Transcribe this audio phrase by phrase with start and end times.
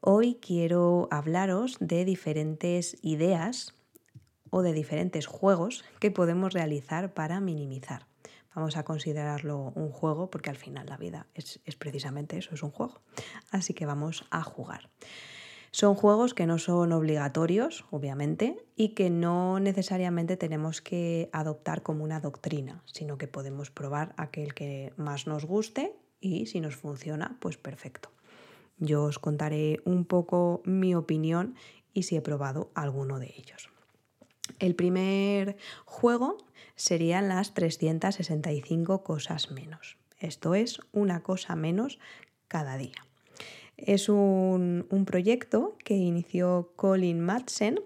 [0.00, 3.74] Hoy quiero hablaros de diferentes ideas
[4.50, 8.06] o de diferentes juegos que podemos realizar para minimizar.
[8.54, 12.70] Vamos a considerarlo un juego porque al final la vida es, precisamente eso, es un
[12.70, 13.00] juego.
[13.50, 14.88] Así que vamos a jugar.
[15.72, 22.04] Son juegos que no son obligatorios, obviamente, y que no necesariamente tenemos que adoptar como
[22.04, 27.36] una doctrina, sino que podemos probar aquel que más nos guste y si nos funciona,
[27.40, 28.10] pues perfecto.
[28.78, 31.54] Yo os contaré un poco mi opinión
[31.92, 33.70] y si he probado alguno de ellos.
[34.58, 36.38] El primer juego
[36.76, 39.96] serían las 365 cosas menos.
[40.20, 41.98] Esto es una cosa menos
[42.46, 43.04] cada día.
[43.76, 47.80] Es un, proyecto que inició Colin Madsen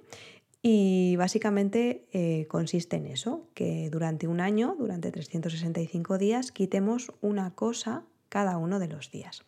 [0.62, 7.54] y básicamente eh, consiste en eso, que durante un año, durante 365 días, quitemos una
[7.54, 9.44] cosa cada uno de los días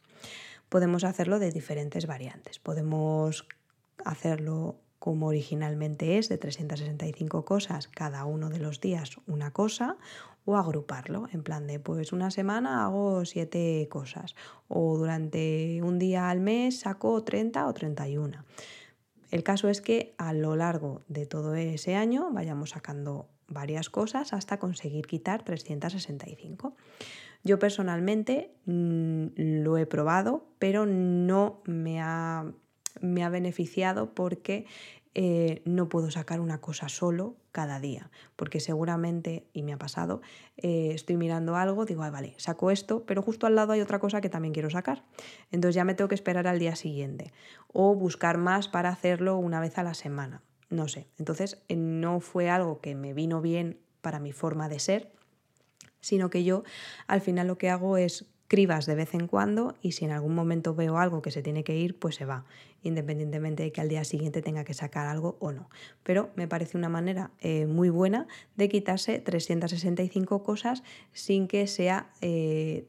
[0.74, 2.58] podemos hacerlo de diferentes variantes.
[2.58, 3.46] Podemos
[4.04, 9.98] hacerlo como originalmente es, de 365 cosas, cada uno de los días una cosa,
[10.44, 14.34] o agruparlo, en plan de, pues una semana hago siete cosas,
[14.66, 18.44] o durante un día al mes saco 30 o 31.
[19.30, 24.32] El caso es que a lo largo de todo ese año vayamos sacando varias cosas
[24.32, 26.74] hasta conseguir quitar 365.
[27.44, 32.50] Yo personalmente mm, lo he probado, pero no me ha,
[33.00, 34.66] me ha beneficiado porque
[35.14, 40.22] eh, no puedo sacar una cosa solo cada día, porque seguramente, y me ha pasado,
[40.56, 44.20] eh, estoy mirando algo, digo, vale, saco esto, pero justo al lado hay otra cosa
[44.20, 45.04] que también quiero sacar.
[45.52, 47.32] Entonces ya me tengo que esperar al día siguiente
[47.72, 50.42] o buscar más para hacerlo una vez a la semana.
[50.68, 51.06] No sé.
[51.18, 55.12] Entonces eh, no fue algo que me vino bien para mi forma de ser
[56.04, 56.64] sino que yo
[57.06, 60.34] al final lo que hago es cribas de vez en cuando y si en algún
[60.34, 62.44] momento veo algo que se tiene que ir, pues se va,
[62.82, 65.70] independientemente de que al día siguiente tenga que sacar algo o no.
[66.02, 68.26] Pero me parece una manera eh, muy buena
[68.56, 70.82] de quitarse 365 cosas
[71.12, 72.86] sin que sea eh,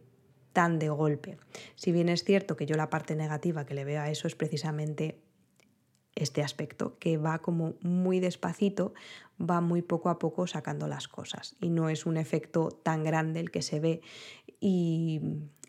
[0.52, 1.38] tan de golpe.
[1.76, 4.36] Si bien es cierto que yo la parte negativa que le veo a eso es
[4.36, 5.20] precisamente
[6.16, 8.94] este aspecto, que va como muy despacito,
[9.40, 13.42] va muy poco a poco sacando las cosas y no es un efecto tan grande
[13.42, 14.02] el que se ve
[14.60, 15.22] y,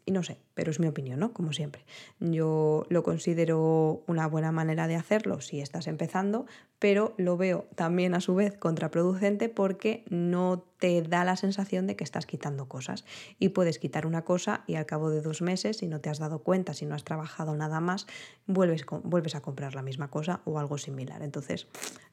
[0.07, 1.33] no sé, pero es mi opinión, ¿no?
[1.33, 1.85] Como siempre.
[2.21, 6.47] Yo lo considero una buena manera de hacerlo si estás empezando,
[6.79, 11.97] pero lo veo también a su vez contraproducente porque no te da la sensación de
[11.97, 13.05] que estás quitando cosas.
[13.39, 16.19] Y puedes quitar una cosa y al cabo de dos meses, si no te has
[16.19, 18.07] dado cuenta, si no has trabajado nada más,
[18.47, 21.23] vuelves, vuelves a comprar la misma cosa o algo similar.
[21.23, 21.67] Entonces,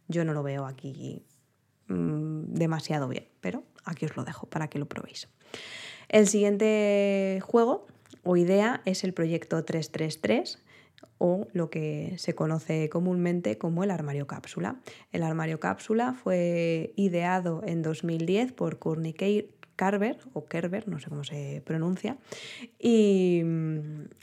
[0.07, 1.25] yo no lo veo aquí
[1.87, 5.27] mm, demasiado bien, pero aquí os lo dejo para que lo probéis.
[6.07, 7.87] El siguiente juego
[8.23, 10.63] o idea es el proyecto 333
[11.17, 14.79] o lo que se conoce comúnmente como el armario cápsula.
[15.11, 19.13] El armario cápsula fue ideado en 2010 por Courtney
[19.75, 22.17] Carver o Kerber, no sé cómo se pronuncia,
[22.79, 23.41] y,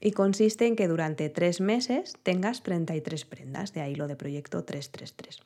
[0.00, 4.62] y, consiste en que durante tres meses tengas 33 prendas, de ahí lo de proyecto
[4.64, 5.41] 333.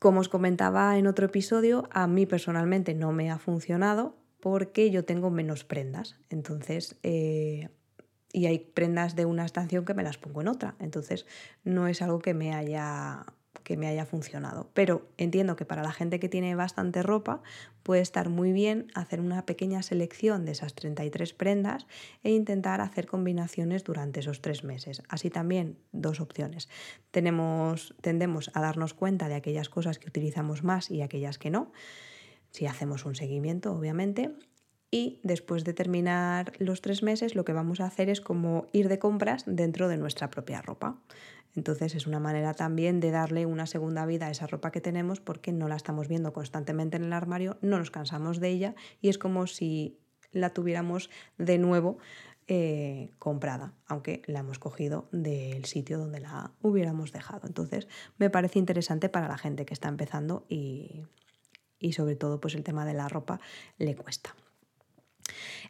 [0.00, 5.06] Como os comentaba en otro episodio, a mí personalmente no me ha funcionado porque yo
[5.06, 6.16] tengo menos prendas.
[6.28, 7.70] Entonces, eh,
[8.34, 10.74] y hay prendas de una estación que me las pongo en otra.
[10.80, 11.24] Entonces,
[11.62, 13.24] no es algo que me haya
[13.62, 14.68] que me haya funcionado.
[14.74, 17.42] Pero entiendo que para la gente que tiene bastante ropa
[17.82, 21.86] puede estar muy bien hacer una pequeña selección de esas 33 prendas
[22.22, 25.02] e intentar hacer combinaciones durante esos tres meses.
[25.08, 26.68] Así también, dos opciones.
[27.10, 31.72] Tenemos, tendemos a darnos cuenta de aquellas cosas que utilizamos más y aquellas que no,
[32.50, 34.34] si hacemos un seguimiento, obviamente.
[34.94, 38.88] Y después de terminar los tres meses, lo que vamos a hacer es como ir
[38.88, 41.00] de compras dentro de nuestra propia ropa.
[41.56, 45.18] Entonces es una manera también de darle una segunda vida a esa ropa que tenemos
[45.18, 49.08] porque no la estamos viendo constantemente en el armario, no nos cansamos de ella y
[49.08, 49.98] es como si
[50.30, 51.98] la tuviéramos de nuevo
[52.46, 57.48] eh, comprada, aunque la hemos cogido del sitio donde la hubiéramos dejado.
[57.48, 57.88] Entonces
[58.18, 61.02] me parece interesante para la gente que está empezando y,
[61.80, 63.40] y sobre todo pues el tema de la ropa
[63.76, 64.36] le cuesta.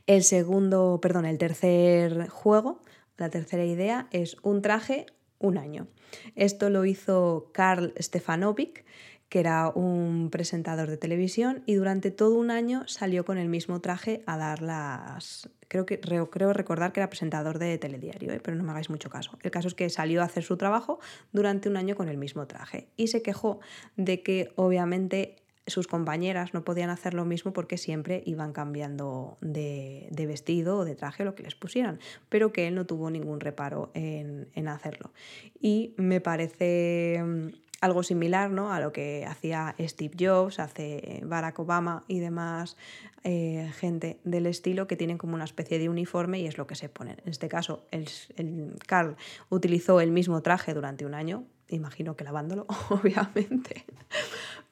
[0.06, 2.82] El segundo, perdón, el tercer juego,
[3.16, 5.06] la tercera idea es un traje
[5.38, 5.86] un año.
[6.34, 8.84] Esto lo hizo Karl Stefanovic,
[9.28, 13.80] que era un presentador de televisión, y durante todo un año salió con el mismo
[13.80, 15.48] traje a dar las...
[15.66, 18.40] Creo, que, creo recordar que era presentador de telediario, ¿eh?
[18.40, 19.36] pero no me hagáis mucho caso.
[19.42, 21.00] El caso es que salió a hacer su trabajo
[21.32, 23.58] durante un año con el mismo traje y se quejó
[23.96, 30.08] de que obviamente sus compañeras no podían hacer lo mismo porque siempre iban cambiando de,
[30.26, 33.90] vestido o de traje lo que les pusieran, pero que él no tuvo ningún reparo
[33.94, 35.12] en, hacerlo.
[35.60, 37.48] Y me parece mm,
[37.80, 38.72] algo similar ¿no?
[38.72, 42.76] a lo que hacía Steve Jobs, hace Barack Obama y demás
[43.24, 46.74] eh, gente del estilo que tienen como una especie de uniforme y es lo que
[46.74, 47.18] se ponen.
[47.24, 49.16] En este caso, el, el Carl
[49.48, 53.84] utilizó el mismo traje durante un año, imagino que lavándolo, obviamente,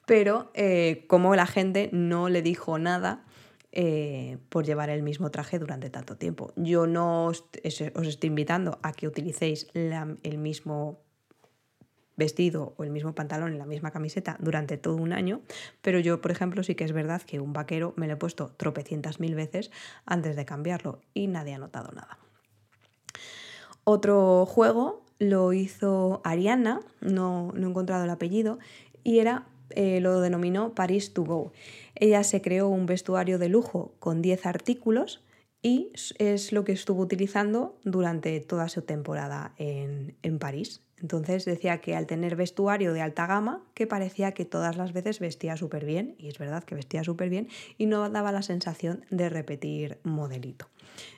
[0.05, 3.23] pero eh, como la gente no le dijo nada
[3.71, 6.53] eh, por llevar el mismo traje durante tanto tiempo.
[6.55, 10.99] Yo no os, estoy invitando a que utilicéis el mismo
[12.15, 15.41] vestido o el mismo pantalón y la misma camiseta durante todo un año,
[15.81, 18.49] pero yo, por ejemplo, sí que es verdad que un vaquero me lo he puesto
[18.57, 19.71] tropecientas mil veces
[20.05, 22.19] antes de cambiarlo y nadie ha notado nada.
[23.83, 28.59] Otro juego lo hizo Ariana, no, no he encontrado el apellido,
[29.03, 31.51] y era eh, lo denominó Paris to Go.
[31.95, 35.23] Ella se creó un vestuario de lujo con 10 artículos
[35.61, 40.81] y es lo que estuvo utilizando durante toda su temporada en, en París.
[41.03, 45.19] Entonces decía que al tener vestuario de alta gama, que parecía que todas las veces
[45.19, 49.03] vestía súper bien, y es verdad que vestía súper bien, y no daba la sensación
[49.09, 50.69] de repetir modelito.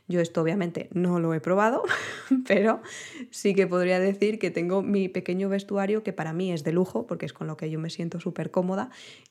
[0.07, 1.83] Yo esto obviamente no lo he probado,
[2.47, 2.81] pero
[3.29, 7.05] sí que podría decir que tengo mi pequeño vestuario que para mí es de lujo,
[7.05, 8.89] porque es con lo que yo me siento súper cómoda,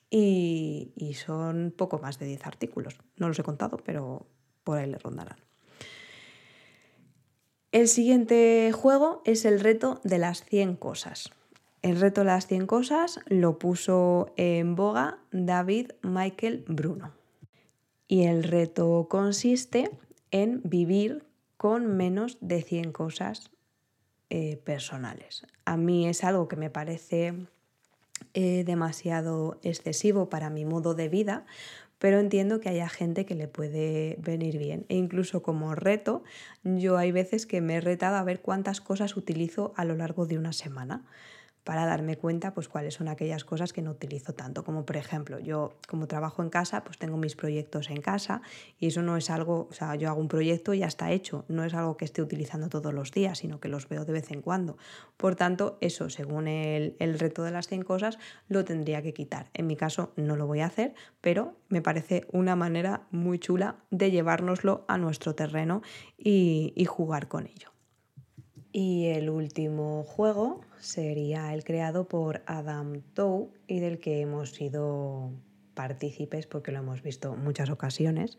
[0.09, 2.97] y, son poco más de 10 artículos.
[3.17, 4.25] No los he contado, pero
[4.63, 5.37] por ahí le rondarán.
[7.75, 11.31] El siguiente juego es el reto de las 100 cosas.
[11.81, 17.11] El reto de las 100 cosas lo puso en boga David Michael Bruno.
[18.07, 19.91] Y el reto consiste
[20.31, 21.25] en vivir
[21.57, 23.51] con menos de 100 cosas
[24.29, 25.45] eh, personales.
[25.65, 27.33] A mí es algo que me parece
[28.33, 31.45] eh, demasiado excesivo para mi modo de vida
[32.05, 34.85] pero entiendo que haya gente que le puede venir bien.
[34.89, 36.23] E incluso como reto,
[36.63, 40.27] yo hay veces que me he retado a ver cuántas cosas utilizo a lo largo
[40.27, 41.01] de una semana
[41.65, 45.39] para darme cuenta pues cuáles son aquellas cosas que no utilizo tanto, como por ejemplo,
[45.39, 48.41] yo como trabajo en casa, pues tengo mis proyectos en casa
[48.79, 51.43] y eso no es algo, o sea, yo hago un proyecto y ya está hecho,
[51.49, 54.31] no es algo que esté utilizando todos los días, sino que los veo de vez
[54.31, 54.77] en cuando.
[55.17, 59.49] Por tanto, eso, según el, el reto de las 100 cosas, lo tendría que quitar.
[59.53, 63.77] En mi caso no lo voy a hacer, pero me parece una manera muy chula
[63.89, 65.81] de llevárnoslo a nuestro terreno
[66.15, 67.74] y, y jugar con ello.
[68.77, 75.31] Y el último juego sería el creado por Adam Tow y del que hemos sido
[75.75, 78.37] partícipes porque lo hemos visto muchas ocasiones,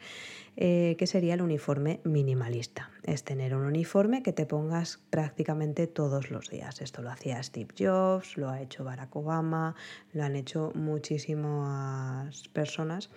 [0.57, 2.91] eh, que sería el uniforme minimalista.
[3.03, 6.83] Es tener un uniforme que te pongas prácticamente todos los días.
[6.83, 9.75] Esto lo hacía Steve Jobs, lo ha hecho Barack Obama,
[10.13, 13.09] lo han hecho muchísimas personas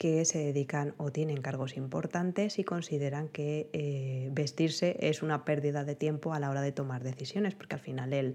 [0.00, 5.84] que se dedican o tienen cargos importantes y consideran que eh, vestirse es una pérdida
[5.84, 8.34] de tiempo a la hora de tomar decisiones, porque al final el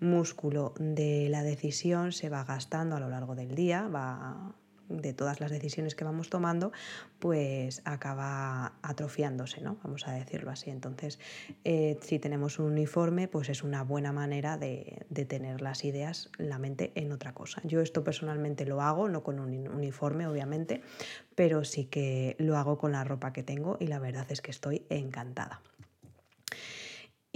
[0.00, 4.56] músculo de la decisión se va gastando a lo largo del día, va
[4.88, 6.72] de todas las decisiones que vamos tomando,
[7.18, 9.78] pues acaba atrofiándose, ¿no?
[9.82, 10.70] Vamos a decirlo así.
[10.70, 11.18] Entonces,
[11.64, 16.30] eh, si tenemos un uniforme, pues es una buena manera de, de, tener las ideas,
[16.38, 17.60] la mente en otra cosa.
[17.64, 20.82] Yo esto personalmente lo hago, no con un uniforme, obviamente,
[21.34, 24.50] pero sí que lo hago con la ropa que tengo y la verdad es que
[24.50, 25.62] estoy encantada.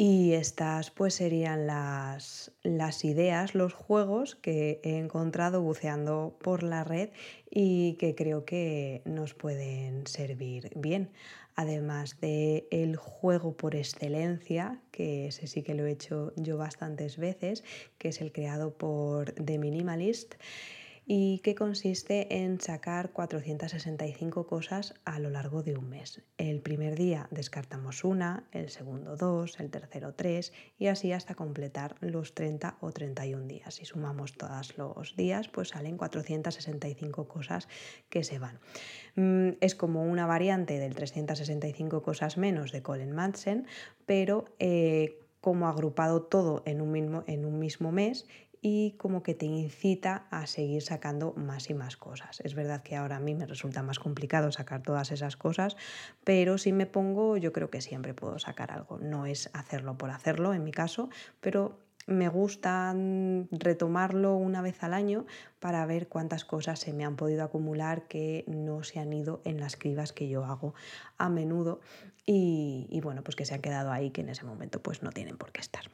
[0.00, 6.85] Y estas pues serían las, las, ideas, los juegos que he encontrado buceando por la
[6.85, 7.11] red
[7.50, 11.11] y que creo que nos pueden servir bien.
[11.57, 17.17] Además de el juego por excelencia, que ese sí que lo he hecho yo bastantes
[17.17, 17.64] veces,
[17.99, 20.37] que es el creado por The Minimalist
[21.11, 26.23] y que consiste en sacar 465 cosas a lo largo de un mes.
[26.37, 31.97] El primer día descartamos una, el segundo dos, el tercero tres y así hasta completar
[32.03, 33.77] los 30 o 31 días.
[33.77, 37.69] Si sumamos todos los días, pues salen 465 cosas
[38.11, 38.61] que se van.
[39.17, 43.67] Mm, es como una variante del 365 cosas menos de Colin Madsen,
[44.05, 44.45] pero...
[44.59, 48.27] Eh, como agrupado todo en un, mismo, en un mismo mes
[48.61, 52.41] y como que te incita a seguir sacando más y más cosas.
[52.41, 55.77] Es verdad que ahora a mí me resulta más complicado sacar todas esas cosas,
[56.25, 58.99] pero si me pongo yo creo que siempre puedo sacar algo.
[58.99, 61.09] No es hacerlo por hacerlo en mi caso,
[61.41, 62.95] pero me gusta
[63.50, 65.27] retomarlo una vez al año
[65.61, 69.61] para ver cuántas cosas se me han podido acumular que no se han ido en
[69.61, 70.75] las cribas que yo hago
[71.19, 71.81] a menudo
[72.25, 75.11] y, y bueno, pues que se han quedado ahí que en ese momento pues no
[75.11, 75.85] tienen por qué estar.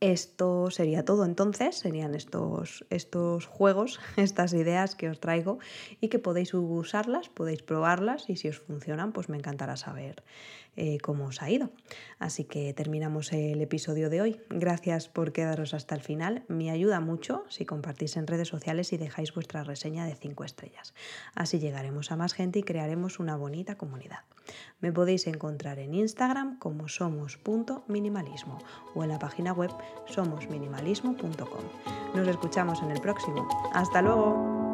[0.00, 5.58] Esto sería todo entonces, serían estos, estos juegos, estas ideas que os traigo
[6.00, 10.22] y que podéis usarlas, podéis probarlas y si os funcionan, pues me encantará saber
[10.80, 11.70] eh, cómo os ha ido.
[12.20, 14.40] Así que terminamos el episodio de hoy.
[14.48, 16.44] Gracias por quedaros hasta el final.
[16.46, 20.94] Me ayuda mucho si compartís en redes sociales y dejáis vuestra reseña de 5 estrellas.
[21.34, 24.20] Así llegaremos a más gente y crearemos una bonita comunidad.
[24.78, 28.58] Me podéis encontrar en Instagram como somos.minimalismo
[28.94, 29.72] o en la página web
[30.06, 31.64] somosminimalismo.com.
[32.14, 33.48] Nos escuchamos en el próximo.
[33.72, 34.67] Hasta luego.